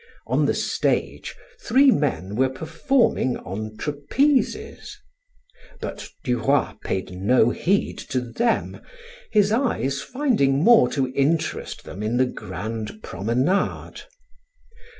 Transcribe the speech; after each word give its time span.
On 0.25 0.47
the 0.47 0.55
stage 0.55 1.35
three 1.61 1.91
men 1.91 2.35
were 2.35 2.49
performing 2.49 3.37
on 3.37 3.77
trapezes. 3.77 4.97
But 5.79 6.09
Duroy 6.23 6.73
paid 6.83 7.11
no 7.11 7.51
heed 7.51 7.99
to 8.09 8.19
them, 8.19 8.81
his 9.31 9.51
eyes 9.51 10.01
finding 10.01 10.63
more 10.63 10.89
to 10.89 11.13
interest 11.13 11.83
them 11.83 12.01
in 12.01 12.17
the 12.17 12.25
grand 12.25 13.03
promenade. 13.03 14.01